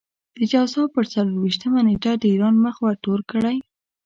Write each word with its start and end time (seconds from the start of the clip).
د 0.37 0.39
جوزا 0.51 0.83
پر 0.93 1.05
څلور 1.13 1.37
وېشتمه 1.43 1.81
نېټه 1.87 2.11
د 2.17 2.23
ايران 2.33 2.55
مخ 2.65 2.75
ورتور 2.85 3.19
کړئ. 3.31 3.57